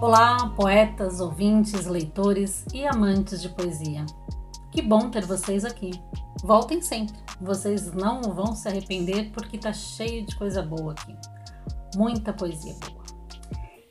Olá, 0.00 0.48
poetas, 0.56 1.20
ouvintes, 1.20 1.84
leitores 1.84 2.64
e 2.72 2.86
amantes 2.86 3.42
de 3.42 3.50
poesia. 3.50 4.06
Que 4.72 4.80
bom 4.80 5.10
ter 5.10 5.26
vocês 5.26 5.62
aqui. 5.62 5.90
Voltem 6.42 6.80
sempre. 6.80 7.14
Vocês 7.38 7.92
não 7.92 8.22
vão 8.22 8.54
se 8.54 8.66
arrepender 8.66 9.30
porque 9.30 9.58
tá 9.58 9.74
cheio 9.74 10.24
de 10.24 10.34
coisa 10.36 10.62
boa 10.62 10.92
aqui. 10.92 11.14
Muita 11.94 12.32
poesia 12.32 12.74
boa. 12.80 13.04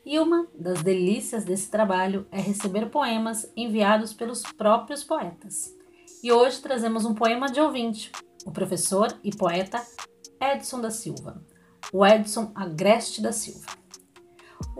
E 0.03 0.17
uma 0.17 0.47
das 0.59 0.81
delícias 0.81 1.45
desse 1.45 1.69
trabalho 1.69 2.25
é 2.31 2.41
receber 2.41 2.89
poemas 2.89 3.47
enviados 3.55 4.11
pelos 4.11 4.41
próprios 4.41 5.03
poetas. 5.03 5.71
E 6.23 6.31
hoje 6.31 6.59
trazemos 6.59 7.05
um 7.05 7.13
poema 7.13 7.51
de 7.51 7.61
ouvinte, 7.61 8.11
o 8.47 8.51
professor 8.51 9.15
e 9.23 9.29
poeta 9.29 9.79
Edson 10.41 10.81
da 10.81 10.89
Silva, 10.89 11.45
o 11.93 12.03
Edson 12.03 12.51
Agreste 12.55 13.21
da 13.21 13.31
Silva. 13.31 13.78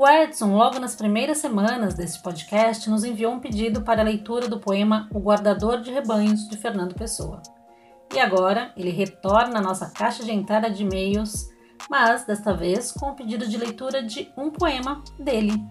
O 0.01 0.07
Edson, 0.07 0.55
logo 0.55 0.79
nas 0.79 0.95
primeiras 0.95 1.39
semanas 1.39 1.93
desse 1.93 2.23
podcast, 2.23 2.89
nos 2.89 3.03
enviou 3.03 3.33
um 3.33 3.39
pedido 3.41 3.81
para 3.81 3.99
a 3.99 4.05
leitura 4.05 4.47
do 4.47 4.57
poema 4.57 5.09
O 5.13 5.19
Guardador 5.19 5.81
de 5.81 5.91
Rebanhos, 5.91 6.47
de 6.47 6.55
Fernando 6.55 6.95
Pessoa. 6.95 7.41
E 8.15 8.17
agora 8.17 8.71
ele 8.77 8.91
retorna 8.91 9.59
à 9.59 9.61
nossa 9.61 9.89
caixa 9.89 10.23
de 10.23 10.31
entrada 10.31 10.71
de 10.71 10.83
e-mails, 10.83 11.49
mas 11.89 12.25
desta 12.25 12.53
vez 12.53 12.93
com 12.93 13.07
o 13.07 13.13
pedido 13.13 13.45
de 13.45 13.57
leitura 13.57 14.01
de 14.01 14.31
um 14.37 14.49
poema 14.49 15.03
dele. 15.19 15.61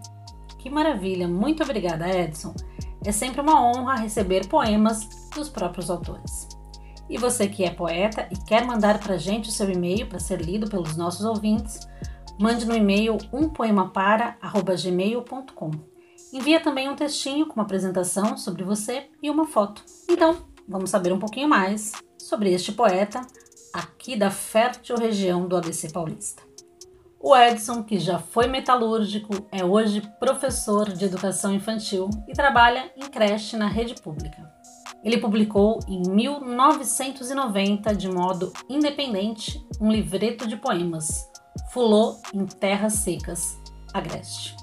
Que 0.58 0.68
maravilha! 0.68 1.26
Muito 1.26 1.62
obrigada, 1.62 2.06
Edson. 2.06 2.54
É 3.06 3.10
sempre 3.10 3.40
uma 3.40 3.58
honra 3.64 3.94
receber 3.94 4.46
poemas 4.46 5.08
dos 5.34 5.48
próprios 5.48 5.88
autores. 5.88 6.46
E 7.08 7.16
você 7.16 7.48
que 7.48 7.64
é 7.64 7.70
poeta 7.70 8.28
e 8.30 8.36
quer 8.36 8.66
mandar 8.66 9.00
para 9.00 9.16
gente 9.16 9.48
o 9.48 9.52
seu 9.52 9.70
e-mail 9.70 10.06
para 10.06 10.18
ser 10.18 10.42
lido 10.42 10.68
pelos 10.68 10.98
nossos 10.98 11.24
ouvintes, 11.24 11.88
mande 12.38 12.66
no 12.66 12.74
e-mail 12.74 13.18
umpoemapara@gmail.com. 13.32 15.70
Envia 16.32 16.60
também 16.60 16.88
um 16.88 16.96
textinho 16.96 17.46
com 17.46 17.54
uma 17.54 17.64
apresentação 17.64 18.36
sobre 18.36 18.62
você 18.62 19.08
e 19.22 19.30
uma 19.30 19.46
foto. 19.46 19.82
Então, 20.08 20.36
vamos 20.68 20.90
saber 20.90 21.12
um 21.12 21.18
pouquinho 21.18 21.48
mais 21.48 21.92
sobre 22.18 22.52
este 22.52 22.72
poeta 22.72 23.22
aqui 23.72 24.16
da 24.16 24.30
fértil 24.30 24.96
região 24.96 25.48
do 25.48 25.56
ABC 25.56 25.90
Paulista. 25.90 26.42
O 27.20 27.36
Edson, 27.36 27.82
que 27.82 27.98
já 27.98 28.18
foi 28.18 28.46
metalúrgico, 28.46 29.34
é 29.50 29.64
hoje 29.64 30.02
professor 30.20 30.92
de 30.92 31.04
educação 31.04 31.52
infantil 31.52 32.08
e 32.28 32.32
trabalha 32.32 32.92
em 32.96 33.08
creche 33.08 33.56
na 33.56 33.66
rede 33.66 34.00
pública. 34.00 34.48
Ele 35.02 35.18
publicou 35.18 35.80
em 35.88 36.02
1990, 36.08 37.94
de 37.94 38.08
modo 38.08 38.52
independente, 38.68 39.60
um 39.80 39.90
livreto 39.90 40.46
de 40.46 40.56
poemas, 40.56 41.27
Fulô 41.70 42.16
em 42.32 42.46
Terras 42.46 42.94
Secas, 42.94 43.58
Agreste, 43.92 44.56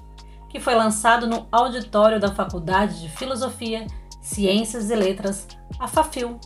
que 0.48 0.60
foi 0.60 0.74
lançado 0.74 1.26
no 1.26 1.46
auditório 1.50 2.20
da 2.20 2.34
Faculdade 2.34 3.00
de 3.00 3.08
Filosofia, 3.08 3.86
Ciências 4.22 4.90
e 4.90 4.94
Letras, 4.94 5.46
a 5.78 5.86
FAFIL, 5.86 6.38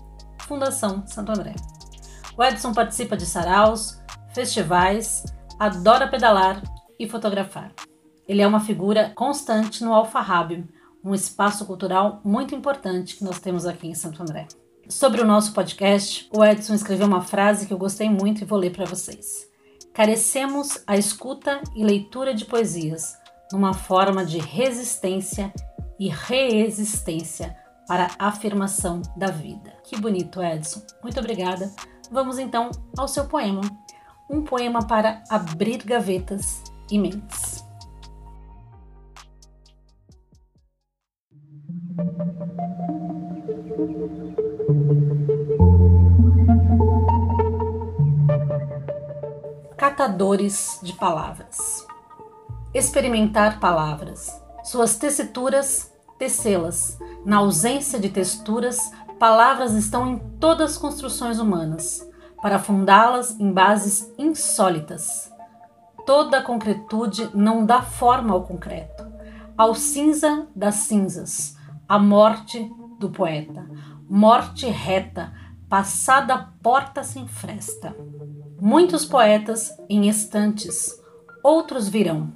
Fundação 0.46 1.06
Santo 1.06 1.32
André. 1.32 1.54
O 2.36 2.44
Edson 2.44 2.72
participa 2.72 3.16
de 3.16 3.26
saraus, 3.26 4.00
festivais, 4.32 5.24
adora 5.58 6.08
pedalar 6.08 6.62
e 6.98 7.08
fotografar. 7.08 7.72
Ele 8.26 8.42
é 8.42 8.46
uma 8.46 8.60
figura 8.60 9.10
constante 9.14 9.82
no 9.82 9.92
Alfarrábio, 9.92 10.68
um 11.02 11.14
espaço 11.14 11.64
cultural 11.64 12.20
muito 12.24 12.54
importante 12.54 13.16
que 13.16 13.24
nós 13.24 13.40
temos 13.40 13.66
aqui 13.66 13.88
em 13.88 13.94
Santo 13.94 14.22
André. 14.22 14.46
Sobre 14.88 15.20
o 15.20 15.26
nosso 15.26 15.52
podcast, 15.52 16.28
o 16.36 16.44
Edson 16.44 16.74
escreveu 16.74 17.06
uma 17.06 17.22
frase 17.22 17.66
que 17.66 17.72
eu 17.72 17.78
gostei 17.78 18.08
muito 18.08 18.42
e 18.42 18.44
vou 18.44 18.58
ler 18.58 18.70
para 18.70 18.84
vocês. 18.84 19.49
Carecemos 19.92 20.82
a 20.86 20.96
escuta 20.96 21.60
e 21.74 21.84
leitura 21.84 22.32
de 22.32 22.44
poesias 22.44 23.18
numa 23.52 23.74
forma 23.74 24.24
de 24.24 24.38
resistência 24.38 25.52
e 25.98 26.08
reexistência 26.08 27.56
para 27.86 28.08
a 28.18 28.28
afirmação 28.28 29.02
da 29.16 29.26
vida. 29.26 29.72
Que 29.84 30.00
bonito, 30.00 30.40
Edson. 30.40 30.80
Muito 31.02 31.18
obrigada. 31.18 31.70
Vamos 32.10 32.38
então 32.38 32.70
ao 32.96 33.08
seu 33.08 33.26
poema. 33.26 33.62
Um 34.30 34.42
poema 34.42 34.86
para 34.86 35.24
abrir 35.28 35.82
gavetas 35.82 36.62
e 36.88 36.98
mentes. 36.98 37.64
Catadores 49.90 50.78
de 50.84 50.92
palavras. 50.92 51.84
Experimentar 52.72 53.58
palavras, 53.58 54.40
suas 54.62 54.96
tessituras, 54.96 55.92
tecê-las. 56.16 56.96
Na 57.24 57.38
ausência 57.38 57.98
de 57.98 58.08
texturas, 58.08 58.92
palavras 59.18 59.72
estão 59.72 60.06
em 60.08 60.18
todas 60.38 60.70
as 60.70 60.78
construções 60.78 61.40
humanas, 61.40 62.08
para 62.40 62.60
fundá-las 62.60 63.38
em 63.40 63.52
bases 63.52 64.14
insólitas. 64.16 65.28
Toda 66.06 66.38
a 66.38 66.42
concretude 66.42 67.28
não 67.34 67.66
dá 67.66 67.82
forma 67.82 68.32
ao 68.32 68.44
concreto, 68.44 69.04
ao 69.58 69.74
cinza 69.74 70.46
das 70.54 70.76
cinzas, 70.76 71.56
a 71.88 71.98
morte 71.98 72.72
do 73.00 73.10
poeta, 73.10 73.68
morte 74.08 74.66
reta, 74.66 75.32
passada 75.68 76.48
porta 76.62 77.02
sem 77.02 77.26
fresta. 77.26 77.92
Muitos 78.60 79.06
poetas 79.06 79.74
em 79.88 80.06
estantes, 80.06 80.94
outros 81.42 81.88
virão. 81.88 82.30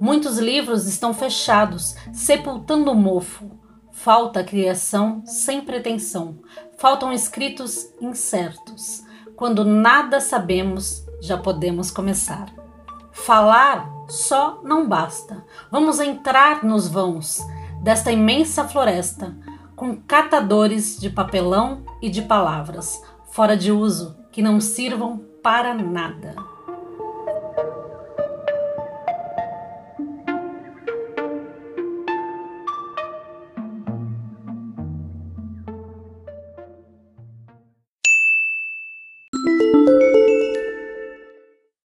Muitos 0.00 0.36
livros 0.36 0.86
estão 0.86 1.14
fechados, 1.14 1.94
sepultando 2.12 2.90
o 2.90 2.96
mofo. 2.96 3.48
Falta 3.92 4.42
criação 4.42 5.22
sem 5.24 5.60
pretensão. 5.60 6.40
Faltam 6.78 7.12
escritos 7.12 7.86
incertos. 8.00 9.04
Quando 9.36 9.64
nada 9.64 10.20
sabemos, 10.20 11.06
já 11.20 11.38
podemos 11.38 11.92
começar. 11.92 12.52
Falar 13.12 13.88
só 14.08 14.60
não 14.64 14.88
basta. 14.88 15.44
Vamos 15.70 16.00
entrar 16.00 16.64
nos 16.64 16.88
vãos 16.88 17.40
desta 17.82 18.10
imensa 18.10 18.66
floresta, 18.66 19.36
com 19.76 19.94
catadores 19.94 20.98
de 20.98 21.08
papelão 21.08 21.84
e 22.02 22.10
de 22.10 22.22
palavras, 22.22 23.00
fora 23.30 23.56
de 23.56 23.70
uso, 23.70 24.16
que 24.32 24.42
não 24.42 24.60
sirvam 24.60 25.28
para 25.48 25.72
nada. 25.72 26.34